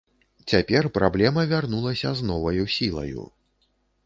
[0.53, 3.29] Цяпер праблема вярнулася з новаю сілаю.